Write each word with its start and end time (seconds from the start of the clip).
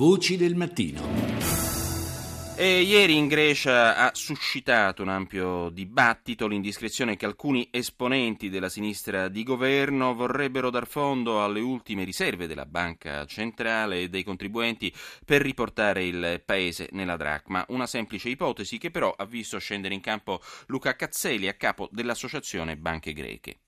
Voci 0.00 0.38
del 0.38 0.54
mattino. 0.54 1.02
E 2.56 2.80
ieri 2.80 3.18
in 3.18 3.28
Grecia 3.28 3.96
ha 3.96 4.10
suscitato 4.14 5.02
un 5.02 5.10
ampio 5.10 5.68
dibattito 5.68 6.46
l'indiscrezione 6.46 7.16
che 7.16 7.26
alcuni 7.26 7.68
esponenti 7.70 8.48
della 8.48 8.70
sinistra 8.70 9.28
di 9.28 9.42
governo 9.42 10.14
vorrebbero 10.14 10.70
dar 10.70 10.86
fondo 10.86 11.44
alle 11.44 11.60
ultime 11.60 12.04
riserve 12.04 12.46
della 12.46 12.64
banca 12.64 13.26
centrale 13.26 14.00
e 14.00 14.08
dei 14.08 14.24
contribuenti 14.24 14.90
per 15.22 15.42
riportare 15.42 16.06
il 16.06 16.42
paese 16.46 16.88
nella 16.92 17.18
dracma. 17.18 17.62
Una 17.68 17.86
semplice 17.86 18.30
ipotesi 18.30 18.78
che 18.78 18.90
però 18.90 19.12
ha 19.14 19.26
visto 19.26 19.58
scendere 19.58 19.92
in 19.92 20.00
campo 20.00 20.40
Luca 20.68 20.96
Cazzelli 20.96 21.46
a 21.46 21.52
capo 21.52 21.90
dell'Associazione 21.92 22.78
Banche 22.78 23.12
Greche. 23.12 23.58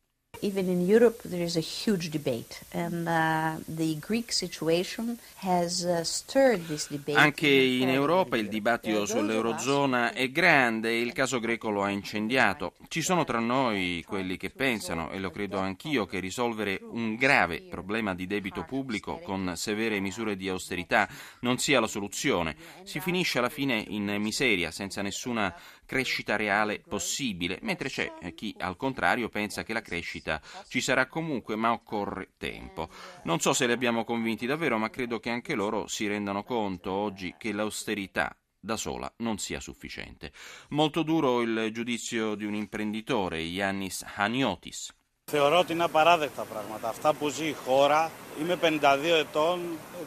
Even 0.41 0.67
in 0.69 0.80
Europe, 0.80 1.21
there 1.29 1.45
is 1.45 1.57
a 1.57 1.61
huge 1.61 2.09
debate, 2.09 2.62
and 2.73 3.07
uh, 3.07 3.62
the 3.69 3.96
Greek 4.01 4.32
situation 4.32 5.19
has 5.37 5.85
uh, 5.85 6.03
stirred 6.03 6.67
this 6.67 6.89
debate. 6.89 7.17
Anche 7.17 7.46
in 7.46 7.91
Europa 7.91 8.37
il 8.37 8.49
dibattito 8.49 9.04
sull'Eurozona 9.04 10.13
è 10.14 10.31
grande 10.31 10.89
e 10.89 11.00
il 11.00 11.13
caso 11.13 11.39
greco 11.39 11.68
lo 11.68 11.85
ha 11.85 11.90
incendiato. 11.90 12.73
Ci 12.89 13.03
sono 13.03 13.25
tra 13.25 13.39
noi 13.39 14.03
quelli 14.04 14.37
che 14.37 14.50
pensano, 14.50 15.13
e 15.13 15.21
lo 15.21 15.31
credo 15.31 15.59
anch'io, 15.59 16.07
che 16.07 16.18
risolvere 16.18 16.81
un 16.81 17.14
grave 17.14 17.61
problema 17.61 18.14
di 18.14 18.26
debito 18.26 18.64
pubblico 18.64 19.18
con 19.18 19.53
severe 19.54 20.01
misure 20.01 20.35
di 20.35 20.49
austerità 20.49 21.09
non 21.40 21.59
sia 21.59 21.79
la 21.79 21.87
soluzione. 21.87 22.57
Si 22.82 22.99
finisce 22.99 23.39
alla 23.39 23.51
fine 23.51 23.85
in 23.87 24.07
miseria, 24.18 24.73
senza 24.73 25.03
nessuna 25.03 25.54
crescita 25.85 26.36
reale 26.36 26.81
possibile, 26.81 27.59
mentre 27.63 27.89
c'è 27.89 28.13
chi 28.35 28.54
al 28.59 28.77
contrario 28.77 29.29
pensa 29.29 29.63
che 29.63 29.73
la 29.73 29.82
crescita 29.82 30.40
ci 30.68 30.81
sarà 30.81 31.07
comunque, 31.07 31.57
ma 31.57 31.73
occorre 31.73 32.31
tempo. 32.39 32.89
Non 33.25 33.41
so 33.41 33.53
se 33.53 33.67
li 33.67 33.73
abbiamo 33.73 34.05
convinti 34.05 34.47
davvero, 34.47 34.78
ma 34.78 34.91
credo 34.91 35.20
che 35.20 35.31
anche 35.31 35.55
loro 35.55 35.87
si 35.87 36.06
rendano 36.06 36.45
conto 36.45 36.91
oggi 36.92 37.34
che 37.39 37.53
l'austerità 37.53 38.37
da 38.59 38.77
sola 38.77 39.12
non 39.19 39.39
sia 39.39 39.59
sufficiente. 39.59 40.33
Molto 40.71 41.03
duro 41.03 41.43
il 41.43 41.71
giudizio 41.73 42.37
di 42.37 42.45
un 42.45 42.55
imprenditore, 42.55 43.41
Yannis 43.41 44.05
Haniotis. 44.15 44.95
Θεωρώ 45.31 45.59
ότι 45.59 45.73
είναι 45.73 45.84
απαράδεκτα 45.84 46.44
πράγματα. 46.44 46.90
Αυτά 46.90 47.14
που 47.14 47.28
ζει 47.30 47.48
η 47.48 47.56
χώρα, 47.66 48.12
είμαι 48.42 48.58
52 48.62 49.17
ετών, 49.20 49.59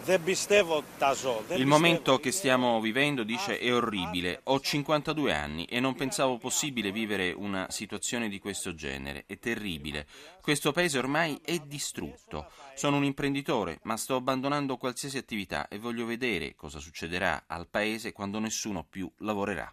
δεν 0.05 0.25
πιστεύω 0.25 0.83
τα 0.99 1.13
ζω. 1.13 1.43
Δεν 1.49 1.61
Il 1.61 1.67
momento 1.67 2.19
che 2.19 2.31
stiamo 2.31 2.81
vivendo, 2.81 3.23
dice, 3.23 3.59
è 3.59 3.75
orribile. 3.75 4.41
Ho 4.45 4.61
52 4.61 5.35
anni 5.35 5.65
e 5.65 5.79
non 5.79 5.95
pensavo 5.95 6.39
possibile 6.39 6.91
vivere 6.91 7.33
una 7.33 7.67
situazione 7.69 8.31
di 8.31 8.39
questo 8.39 8.75
genere. 8.75 9.25
È 9.27 9.39
terribile. 9.39 10.07
Questo 10.41 10.73
paese 10.73 10.97
ormai 10.97 11.39
è 11.45 11.59
distrutto. 11.59 12.47
Sono 12.75 12.97
un 12.97 13.05
imprenditore, 13.05 13.79
ma 13.83 13.99
sto 13.99 14.15
abbandonando 14.17 14.79
qualsiasi 14.79 15.19
attività 15.19 15.69
e 15.69 15.79
voglio 15.79 16.07
vedere 16.07 16.55
cosa 16.55 16.79
succederà 16.79 17.45
al 17.47 17.67
paese 17.69 18.13
quando 18.13 18.39
nessuno 18.39 18.87
più 18.89 19.11
lavorerà. 19.19 19.71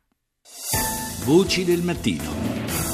Voci 1.23 1.63
del 1.63 1.83
mattino. 1.83 2.90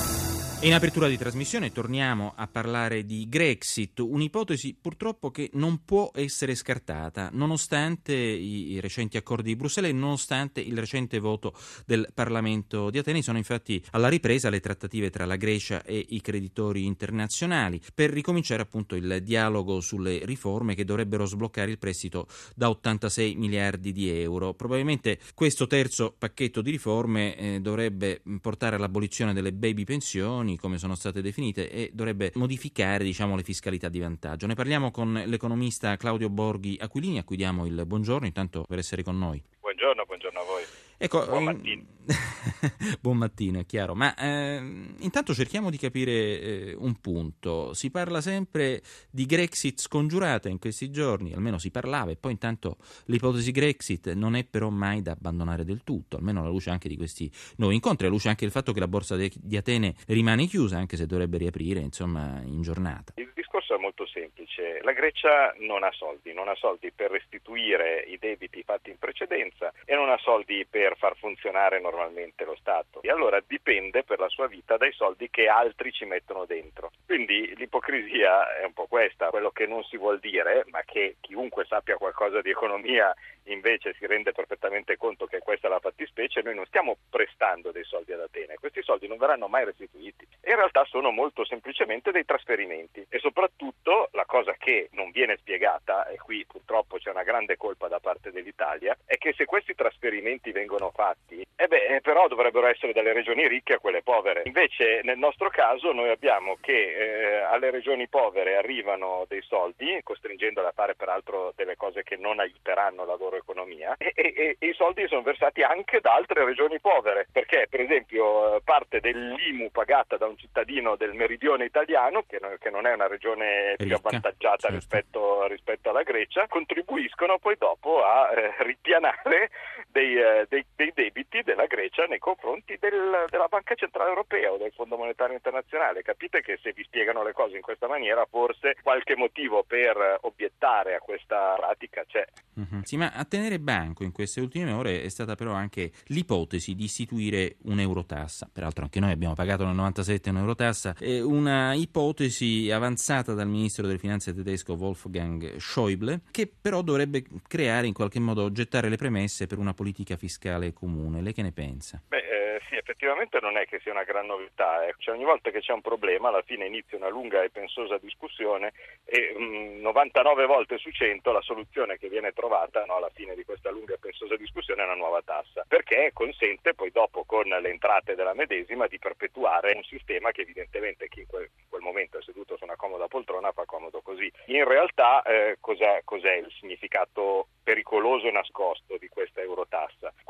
In 0.62 0.74
apertura 0.74 1.06
di 1.06 1.16
trasmissione 1.16 1.70
torniamo 1.70 2.32
a 2.34 2.48
parlare 2.48 3.06
di 3.06 3.28
Grexit, 3.28 4.00
un'ipotesi 4.00 4.76
purtroppo 4.78 5.30
che 5.30 5.50
non 5.52 5.84
può 5.84 6.10
essere 6.12 6.56
scartata, 6.56 7.30
nonostante 7.32 8.12
i 8.12 8.80
recenti 8.80 9.16
accordi 9.16 9.50
di 9.50 9.56
Bruxelles 9.56 9.92
e 9.92 9.94
nonostante 9.94 10.60
il 10.60 10.76
recente 10.76 11.20
voto 11.20 11.54
del 11.86 12.08
Parlamento 12.12 12.90
di 12.90 12.98
Atene. 12.98 13.22
Sono 13.22 13.38
infatti 13.38 13.80
alla 13.92 14.08
ripresa 14.08 14.50
le 14.50 14.58
trattative 14.58 15.10
tra 15.10 15.26
la 15.26 15.36
Grecia 15.36 15.84
e 15.84 16.04
i 16.08 16.20
creditori 16.20 16.86
internazionali 16.86 17.80
per 17.94 18.10
ricominciare 18.10 18.62
appunto 18.62 18.96
il 18.96 19.20
dialogo 19.22 19.80
sulle 19.80 20.24
riforme 20.24 20.74
che 20.74 20.84
dovrebbero 20.84 21.24
sbloccare 21.24 21.70
il 21.70 21.78
prestito 21.78 22.26
da 22.56 22.68
86 22.68 23.36
miliardi 23.36 23.92
di 23.92 24.10
euro. 24.10 24.54
Probabilmente 24.54 25.20
questo 25.34 25.68
terzo 25.68 26.16
pacchetto 26.18 26.62
di 26.62 26.72
riforme 26.72 27.36
eh, 27.36 27.60
dovrebbe 27.60 28.22
portare 28.40 28.74
all'abolizione 28.74 29.32
delle 29.32 29.52
baby 29.52 29.84
pensioni 29.84 30.46
come 30.56 30.78
sono 30.78 30.94
state 30.94 31.20
definite 31.20 31.70
e 31.70 31.90
dovrebbe 31.92 32.32
modificare 32.34 33.04
diciamo, 33.04 33.36
le 33.36 33.42
fiscalità 33.42 33.88
di 33.88 33.98
vantaggio. 33.98 34.46
Ne 34.46 34.54
parliamo 34.54 34.90
con 34.90 35.22
l'economista 35.26 35.96
Claudio 35.96 36.30
Borghi 36.30 36.78
Aquilini, 36.80 37.18
a 37.18 37.24
cui 37.24 37.36
diamo 37.36 37.66
il 37.66 37.84
buongiorno 37.86 38.26
intanto 38.26 38.64
per 38.66 38.78
essere 38.78 39.02
con 39.02 39.18
noi. 39.18 39.42
Buongiorno, 39.60 40.04
buongiorno 40.06 40.40
a 40.40 40.44
voi. 40.44 40.87
Ecco, 41.00 41.24
Buon 41.26 41.44
mattino. 41.44 41.84
Buon 43.00 43.18
mattino, 43.18 43.60
è 43.60 43.66
chiaro. 43.66 43.94
Ma 43.94 44.16
eh, 44.16 44.56
intanto 44.98 45.32
cerchiamo 45.32 45.70
di 45.70 45.76
capire 45.76 46.40
eh, 46.40 46.74
un 46.76 46.96
punto. 47.00 47.72
Si 47.72 47.90
parla 47.90 48.20
sempre 48.20 48.82
di 49.08 49.24
Grexit 49.24 49.80
scongiurata 49.80 50.48
in 50.48 50.58
questi 50.58 50.90
giorni, 50.90 51.32
almeno 51.32 51.58
si 51.58 51.70
parlava, 51.70 52.10
e 52.10 52.16
poi 52.16 52.32
intanto 52.32 52.78
l'ipotesi 53.04 53.52
Grexit 53.52 54.12
non 54.14 54.34
è 54.34 54.44
però 54.44 54.70
mai 54.70 55.00
da 55.00 55.12
abbandonare 55.12 55.64
del 55.64 55.84
tutto, 55.84 56.16
almeno 56.16 56.40
alla 56.40 56.48
luce 56.48 56.70
anche 56.70 56.88
di 56.88 56.96
questi 56.96 57.30
nuovi 57.58 57.76
incontri, 57.76 58.06
alla 58.06 58.14
luce 58.14 58.28
anche 58.28 58.42
del 58.42 58.52
fatto 58.52 58.72
che 58.72 58.80
la 58.80 58.88
borsa 58.88 59.16
di 59.16 59.56
Atene 59.56 59.94
rimane 60.08 60.46
chiusa, 60.46 60.78
anche 60.78 60.96
se 60.96 61.06
dovrebbe 61.06 61.38
riaprire 61.38 61.78
insomma, 61.78 62.40
in 62.42 62.60
giornata. 62.62 63.12
Discorso 63.58 63.74
è 63.74 63.78
molto 63.78 64.06
semplice. 64.06 64.80
La 64.82 64.92
Grecia 64.92 65.52
non 65.58 65.82
ha 65.82 65.90
soldi, 65.90 66.32
non 66.32 66.48
ha 66.48 66.54
soldi 66.54 66.92
per 66.92 67.10
restituire 67.10 68.04
i 68.06 68.16
debiti 68.16 68.62
fatti 68.62 68.90
in 68.90 68.98
precedenza 68.98 69.72
e 69.84 69.96
non 69.96 70.10
ha 70.10 70.16
soldi 70.18 70.64
per 70.64 70.96
far 70.96 71.16
funzionare 71.16 71.80
normalmente 71.80 72.44
lo 72.44 72.54
Stato. 72.54 73.02
E 73.02 73.10
allora 73.10 73.42
dipende 73.44 74.04
per 74.04 74.20
la 74.20 74.28
sua 74.28 74.46
vita 74.46 74.76
dai 74.76 74.92
soldi 74.92 75.28
che 75.28 75.48
altri 75.48 75.90
ci 75.90 76.04
mettono 76.04 76.44
dentro. 76.44 76.92
Quindi 77.04 77.52
l'ipocrisia 77.56 78.60
è 78.60 78.64
un 78.64 78.72
po' 78.72 78.86
questa, 78.86 79.30
quello 79.30 79.50
che 79.50 79.66
non 79.66 79.82
si 79.84 79.96
vuol 79.96 80.20
dire, 80.20 80.64
ma 80.68 80.82
che 80.84 81.16
chiunque 81.20 81.64
sappia 81.64 81.96
qualcosa 81.96 82.40
di 82.40 82.50
economia 82.50 83.12
invece 83.52 83.94
si 83.94 84.06
rende 84.06 84.32
perfettamente 84.32 84.96
conto 84.96 85.26
che 85.26 85.38
questa 85.38 85.68
è 85.68 85.70
la 85.70 85.80
fattispecie, 85.80 86.42
noi 86.42 86.54
non 86.54 86.66
stiamo 86.66 86.96
prestando 87.10 87.70
dei 87.70 87.84
soldi 87.84 88.12
ad 88.12 88.20
Atene, 88.20 88.56
questi 88.56 88.82
soldi 88.82 89.06
non 89.06 89.18
verranno 89.18 89.48
mai 89.48 89.64
restituiti. 89.64 90.26
In 90.44 90.56
realtà 90.56 90.84
sono 90.84 91.10
molto 91.10 91.44
semplicemente 91.44 92.10
dei 92.10 92.24
trasferimenti 92.24 93.06
e 93.08 93.18
soprattutto 93.18 94.08
la 94.12 94.24
cosa 94.24 94.54
che 94.58 94.88
non 94.92 95.10
viene 95.10 95.36
spiegata, 95.36 96.06
e 96.08 96.16
qui 96.16 96.44
purtroppo 96.46 96.98
c'è 96.98 97.10
una 97.10 97.22
grande 97.22 97.56
colpa 97.56 97.88
da 97.88 98.00
parte 98.00 98.30
dell'Italia, 98.30 98.96
è 99.04 99.16
che 99.16 99.32
se 99.36 99.44
questi 99.44 99.74
trasferimenti 99.74 100.52
vengono 100.52 100.90
fatti, 100.90 101.46
eh 101.60 101.66
beh, 101.66 101.96
eh, 101.96 102.00
però 102.00 102.28
dovrebbero 102.28 102.68
essere 102.68 102.92
dalle 102.92 103.12
regioni 103.12 103.48
ricche 103.48 103.74
a 103.74 103.78
quelle 103.80 104.02
povere. 104.02 104.42
Invece 104.44 105.00
nel 105.02 105.18
nostro 105.18 105.48
caso 105.50 105.92
noi 105.92 106.08
abbiamo 106.08 106.56
che 106.60 106.72
eh, 106.72 107.40
alle 107.40 107.72
regioni 107.72 108.06
povere 108.06 108.56
arrivano 108.56 109.24
dei 109.28 109.42
soldi, 109.42 109.98
costringendole 110.04 110.68
a 110.68 110.72
fare 110.72 110.94
peraltro 110.94 111.52
delle 111.56 111.74
cose 111.74 112.04
che 112.04 112.16
non 112.16 112.38
aiuteranno 112.38 113.04
la 113.04 113.16
loro 113.16 113.34
economia, 113.34 113.96
e, 113.98 114.12
e, 114.14 114.56
e 114.56 114.66
i 114.68 114.72
soldi 114.72 115.08
sono 115.08 115.22
versati 115.22 115.62
anche 115.62 115.98
da 116.00 116.14
altre 116.14 116.44
regioni 116.44 116.78
povere, 116.78 117.26
perché 117.32 117.66
per 117.68 117.80
esempio 117.80 118.54
eh, 118.54 118.60
parte 118.62 119.00
dell'IMU 119.00 119.72
pagata 119.72 120.16
da 120.16 120.26
un 120.26 120.38
cittadino 120.38 120.94
del 120.94 121.14
meridione 121.14 121.64
italiano, 121.64 122.22
che, 122.28 122.38
no, 122.40 122.54
che 122.60 122.70
non 122.70 122.86
è 122.86 122.92
una 122.92 123.08
regione 123.08 123.74
più 123.76 123.86
Ricca, 123.86 123.96
avvantaggiata 123.96 124.68
certo. 124.68 124.76
rispetto, 124.76 125.46
rispetto, 125.48 125.90
alla 125.90 126.04
Grecia, 126.04 126.46
contribuiscono 126.46 127.38
poi 127.38 127.56
dopo 127.58 128.04
a 128.04 128.30
eh, 128.32 128.54
ripianare 128.58 129.50
dei, 129.90 130.16
eh, 130.16 130.46
dei, 130.48 130.64
dei, 130.76 130.92
debiti 130.94 131.42
della 131.48 131.64
Grecia 131.64 132.04
nei 132.04 132.18
confronti 132.18 132.76
del, 132.78 133.24
della 133.30 133.46
Banca 133.48 133.74
Centrale 133.74 134.10
Europea 134.10 134.52
o 134.52 134.58
del 134.58 134.72
Fondo 134.74 134.98
Monetario 134.98 135.34
Internazionale. 135.34 136.02
Capite 136.02 136.42
che 136.42 136.58
se 136.62 136.74
vi 136.74 136.84
spiegano 136.84 137.22
le 137.22 137.32
cose 137.32 137.56
in 137.56 137.62
questa 137.62 137.88
maniera 137.88 138.26
forse 138.28 138.76
qualche 138.82 139.16
motivo 139.16 139.64
per 139.66 140.18
obiettare 140.22 140.94
a 140.94 140.98
questa 140.98 141.54
pratica 141.56 142.04
c'è. 142.06 142.26
Mm-hmm. 142.60 142.82
Sì, 142.82 142.98
ma 142.98 143.12
a 143.14 143.24
tenere 143.24 143.58
banco 143.58 144.04
in 144.04 144.12
queste 144.12 144.40
ultime 144.40 144.72
ore 144.72 145.00
è 145.00 145.08
stata 145.08 145.36
però 145.36 145.52
anche 145.52 145.90
l'ipotesi 146.08 146.74
di 146.74 146.84
istituire 146.84 147.56
un'eurotassa. 147.62 148.50
Peraltro 148.52 148.84
anche 148.84 149.00
noi 149.00 149.12
abbiamo 149.12 149.34
pagato 149.34 149.64
nel 149.64 149.74
97 149.74 150.28
un'eurotassa. 150.28 150.96
È 150.98 151.20
una 151.20 151.72
ipotesi 151.72 152.70
avanzata 152.70 153.32
dal 153.32 153.48
ministro 153.48 153.86
delle 153.86 153.98
finanze 153.98 154.34
tedesco 154.34 154.74
Wolfgang 154.74 155.56
Schäuble, 155.56 156.20
che 156.30 156.50
però 156.60 156.82
dovrebbe 156.82 157.24
creare 157.46 157.86
in 157.86 157.94
qualche 157.94 158.20
modo 158.20 158.52
gettare 158.52 158.90
le 158.90 158.96
premesse 158.96 159.46
per 159.46 159.56
una 159.56 159.72
politica 159.72 160.16
fiscale 160.16 160.74
comune. 160.74 161.22
Lei 161.22 161.36
che 161.38 161.44
ne 161.44 161.52
pensa? 161.52 162.02
Beh, 162.08 162.56
eh, 162.56 162.60
sì, 162.68 162.74
effettivamente 162.74 163.38
non 163.40 163.56
è 163.56 163.64
che 163.64 163.78
sia 163.78 163.92
una 163.92 164.02
gran 164.02 164.26
novità. 164.26 164.84
Eh. 164.84 164.94
Cioè, 164.98 165.14
ogni 165.14 165.22
volta 165.24 165.50
che 165.50 165.60
c'è 165.60 165.72
un 165.72 165.82
problema, 165.82 166.30
alla 166.30 166.42
fine 166.42 166.66
inizia 166.66 166.98
una 166.98 167.08
lunga 167.08 167.44
e 167.44 167.50
pensosa 167.50 167.96
discussione 167.98 168.72
e 169.04 169.36
mh, 169.38 169.80
99 169.80 170.46
volte 170.46 170.78
su 170.78 170.90
100 170.90 171.30
la 171.30 171.40
soluzione 171.40 171.96
che 171.96 172.08
viene 172.08 172.32
trovata 172.32 172.84
no, 172.86 172.96
alla 172.96 173.10
fine 173.14 173.36
di 173.36 173.44
questa 173.44 173.70
lunga 173.70 173.94
e 173.94 173.98
pensosa 173.98 174.34
discussione 174.34 174.82
è 174.82 174.84
una 174.84 174.96
nuova 174.96 175.22
tassa, 175.24 175.64
perché 175.68 176.10
consente 176.12 176.74
poi 176.74 176.90
dopo 176.90 177.22
con 177.22 177.46
le 177.46 177.68
entrate 177.68 178.16
della 178.16 178.34
medesima 178.34 178.88
di 178.88 178.98
perpetuare 178.98 179.76
un 179.76 179.84
sistema 179.84 180.32
che 180.32 180.40
evidentemente 180.40 181.06
chi 181.06 181.20
in 181.20 181.26
quel, 181.28 181.48
in 181.54 181.68
quel 181.68 181.82
momento 181.82 182.18
è 182.18 182.22
seduto 182.22 182.56
su 182.56 182.64
una 182.64 182.74
comoda 182.74 183.06
poltrona 183.06 183.52
fa 183.52 183.64
comodo 183.64 184.00
così. 184.00 184.28
In 184.46 184.64
realtà 184.64 185.22
eh, 185.22 185.58
cos'è, 185.60 186.00
cos'è 186.02 186.34
il 186.34 186.52
significato 186.58 187.46
pericoloso 187.62 188.26
e 188.26 188.32
nascosto 188.32 188.96
di 188.98 189.08
questa 189.08 189.40
eurotassa? 189.40 189.67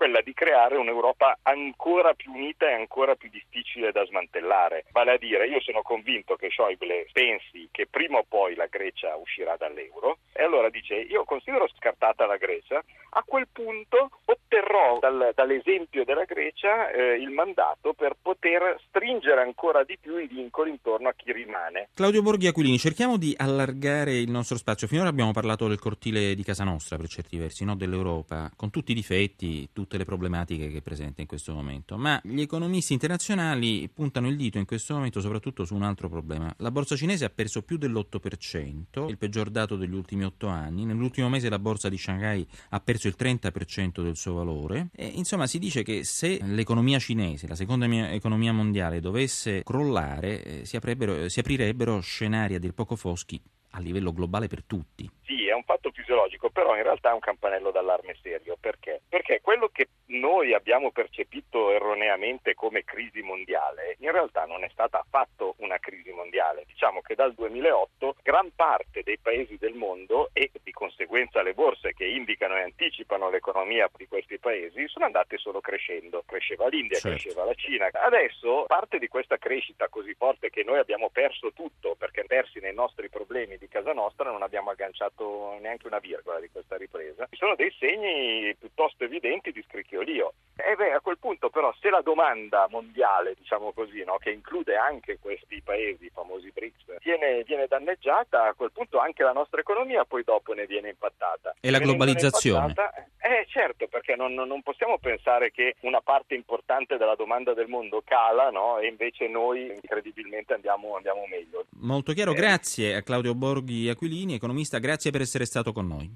Quella 0.09 0.23
di 0.23 0.33
creare 0.33 0.79
un'Europa 0.79 1.41
ancora 1.43 2.15
più 2.15 2.33
unita 2.33 2.67
e 2.67 2.73
ancora 2.73 3.15
più 3.15 3.29
difficile 3.29 3.93
da 3.93 4.07
smantellare. 4.07 4.87
Vale 4.91 5.13
a 5.13 5.19
dire, 5.19 5.47
io 5.47 5.61
sono 5.61 5.83
convinto 5.83 6.35
che 6.37 6.49
Schäuble 6.49 7.09
pensi 7.13 7.69
che 7.71 7.87
prima 7.87 8.17
o 8.17 8.25
poi 8.27 8.55
la 8.55 8.69
Grecia 8.69 9.15
uscirà 9.17 9.57
dall'euro 9.59 10.21
e 10.33 10.43
allora 10.43 10.71
dice 10.71 10.95
io 10.95 11.25
considero 11.25 11.69
scartata 11.77 12.25
la 12.25 12.39
Grecia, 12.39 12.83
a 13.11 13.23
quel 13.27 13.49
punto 13.53 14.09
otterrò 14.25 14.99
dal, 14.99 15.33
dall'esempio 15.35 16.05
della 16.05 16.25
Grecia 16.25 16.91
eh, 16.91 17.17
il 17.17 17.31
mandato 17.31 17.93
per 17.93 18.17
poter 18.21 18.81
stringere 18.89 19.43
ancora 19.43 19.85
di 19.85 19.99
più 20.01 20.17
i 20.17 20.27
vincoli 20.27 20.71
intorno 20.71 21.09
a 21.09 21.15
chi 21.15 21.33
rimane. 21.33 21.91
Claudio 21.93 22.23
Borghi 22.23 22.47
Aquilini, 22.47 22.79
cerchiamo 22.79 23.19
di 23.19 23.35
allargare 23.37 24.15
il 24.15 24.31
nostro 24.31 24.57
spazio. 24.57 24.87
Finora 24.87 25.11
abbiamo 25.11 25.33
parlato 25.33 25.69
del 25.69 25.79
cortile 25.79 26.35
di 26.35 26.45
casa 26.45 26.65
nostra 26.65 26.97
per 26.97 27.09
certi 27.09 27.37
versi, 27.37 27.67
no? 27.67 27.77
dell'Europa, 27.77 28.51
con 28.57 28.71
tutti 28.71 28.93
i 28.93 28.95
difetti, 28.95 29.69
tutte 29.73 29.98
le 29.99 30.05
problematiche 30.05 30.71
che 30.71 30.81
presenta 30.81 31.21
in 31.21 31.27
questo 31.27 31.53
momento, 31.53 31.99
ma 31.99 32.21
gli 32.25 32.41
economisti 32.41 32.95
internazionali 32.95 33.89
puntano 33.93 34.29
il 34.29 34.37
dito 34.37 34.59
in 34.59 34.65
questo 34.65 34.95
momento 34.95 35.21
soprattutto 35.21 35.65
su 35.65 35.75
un 35.75 35.83
altro 35.83 36.09
problema. 36.09 36.53
La 36.59 36.71
borsa 36.71 36.97
cinese 36.97 37.25
ha 37.25 37.31
perso 37.31 37.63
più 37.63 37.77
dell'8%, 37.77 39.09
il 39.09 39.19
peggior 39.19 39.51
dato 39.51 39.77
degli 39.77 39.95
ultimi 39.95 40.25
otto 40.25 40.47
anni, 40.47 40.85
nell'ultimo 40.85 41.29
mese 41.29 41.49
la 41.49 41.59
borsa 41.59 41.89
di 41.89 41.99
Shanghai 41.99 42.47
ha 42.71 42.81
perso 42.81 43.09
il 43.09 43.17
30% 43.19 44.03
del 44.03 44.17
suo 44.17 44.35
valore 44.35 44.89
e 44.95 45.07
insomma 45.07 45.47
si 45.47 45.59
dice 45.59 45.83
che 45.83 46.05
se 46.05 46.39
l'economia 46.43 46.99
cinese, 46.99 47.47
la 47.47 47.55
seconda 47.55 47.87
economia 48.13 48.53
mondiale, 48.53 49.01
dovesse 49.01 49.63
crollare 49.63 50.43
eh, 50.43 50.65
si, 50.65 50.79
si 51.27 51.39
aprirebbero 51.41 52.01
scenari 52.01 52.55
a 52.55 52.59
dir 52.59 52.73
poco 52.73 52.97
foschi 52.97 53.41
a 53.73 53.81
livello 53.81 54.13
globale 54.13 54.47
per 54.47 54.65
tutti. 54.65 55.11
Sì, 55.25 55.47
è 55.47 55.53
un 55.53 55.63
fatto 55.65 55.91
fisiologico, 56.09 56.49
però 56.49 56.75
in 56.75 56.83
realtà 56.83 57.11
è 57.11 57.13
un 57.13 57.21
campanello 57.21 57.71
d'allarme 57.71 58.17
serio. 58.23 58.57
Perché? 58.59 59.03
Perché 59.09 59.41
quello 59.43 59.69
che 59.69 59.89
noi 60.07 60.55
abbiamo 60.55 60.91
percepito 60.91 61.71
erroneamente 61.71 62.55
come 62.55 62.83
crisi 62.85 63.21
mondiale, 63.21 63.97
in 63.99 64.11
realtà 64.11 64.47
non 64.47 64.65
è 64.65 64.69
stata 64.71 64.99
affatto 64.99 65.55
una 65.59 65.79
crisi 65.79 66.11
mondiale. 66.11 66.65
Diciamo 66.67 67.03
che 67.03 67.15
dal 67.15 67.35
2008 67.35 68.17
gran 68.23 68.51
parte 68.55 69.03
dei 69.03 69.19
paesi 69.19 69.59
del 69.59 69.75
mondo 69.75 70.31
e 70.33 70.51
conseguenza 70.79 71.43
le 71.43 71.55
borse 71.55 71.93
che 71.93 72.05
indicano 72.05 72.55
e 72.55 72.63
anticipano 72.63 73.31
l'economia 73.31 73.91
di 73.97 74.07
questi 74.07 74.39
paesi 74.39 74.87
sono 74.87 75.07
andate 75.07 75.37
solo 75.37 75.61
crescendo. 75.61 76.23
Cresceva 76.25 76.69
l'India, 76.69 76.99
certo. 76.99 77.19
cresceva 77.19 77.45
la 77.45 77.55
Cina. 77.55 77.89
Adesso 77.91 78.67
parte 78.69 79.01
di 79.01 79.09
questa 79.09 79.39
crescita 79.39 79.89
così 79.89 80.15
forte 80.15 80.51
che 80.51 80.63
noi 80.63 80.79
abbiamo 80.79 81.11
perso 81.11 81.53
tutto 81.53 81.97
perché 81.99 82.23
persi 82.29 82.61
nei 82.61 82.75
nostri 82.75 83.09
problemi 83.09 83.59
di 83.59 83.67
casa 83.67 83.93
nostra 83.93 84.31
non 84.31 84.43
abbiamo 84.43 84.71
agganciato 84.71 85.59
neanche 85.61 85.89
una 85.89 85.99
virgola 85.99 86.39
di 86.39 86.49
questa 86.49 86.77
ripresa. 86.77 87.27
Ci 87.29 87.37
sono 87.37 87.57
dei 87.57 87.75
segni 87.77 88.55
piuttosto 88.57 89.03
evidenti 89.03 89.51
di 89.51 89.65
scricchiolio. 89.67 90.33
E 90.55 90.77
beh, 90.77 90.93
a 90.93 91.01
quel 91.01 91.19
punto 91.19 91.51
però 91.51 91.75
se 91.81 91.91
la 91.91 92.03
domanda 92.03 92.69
mondiale, 92.71 93.35
diciamo 93.35 93.73
così, 93.73 94.05
no, 94.05 94.19
che 94.19 94.31
include 94.31 94.77
anche 94.77 95.19
questi 95.19 95.61
paesi, 95.61 96.05
i 96.05 96.11
famosi 96.11 96.53
BRICS, 96.53 96.99
viene, 97.03 97.43
viene, 97.43 97.67
danneggiata, 97.67 98.45
a 98.45 98.55
quel 98.55 98.71
punto 98.73 98.99
anche 98.99 99.23
la 99.25 99.33
nostra 99.33 99.61
economia 99.61 100.05
poi 100.05 100.23
dopo 100.23 100.53
ne 100.53 100.67
viene 100.69 100.91
impattata. 100.91 101.57
E 101.61 101.71
la 101.71 101.79
globalizzazione? 101.79 102.75
Eh 103.21 103.47
certo, 103.49 103.89
perché 103.89 104.15
non, 104.15 104.33
non, 104.35 104.63
possiamo 104.63 104.99
pensare 104.99 105.51
che 105.51 105.75
una 105.81 106.01
parte 106.01 106.35
importante 106.35 106.97
della 106.97 107.17
domanda 107.17 107.53
del 107.53 107.67
mondo 107.67 108.03
cala 108.05 108.51
no, 108.51 108.79
e 108.79 108.87
invece 108.87 109.27
noi 109.27 109.73
incredibilmente 109.73 110.55
andiamo, 110.55 110.95
andiamo 110.95 111.27
meglio. 111.29 111.67
Molto 111.81 112.13
chiaro, 112.13 112.33
eh. 112.33 112.37
grazie 112.37 112.95
a 112.95 113.03
Claudio 113.03 113.35
Borghi 113.35 113.89
Aquilini, 113.89 114.35
economista, 114.35 114.79
grazie 114.79 115.11
per 115.11 115.23
essere 115.23 115.47
stato 115.47 115.73
con 115.73 115.89
noi. 115.89 116.07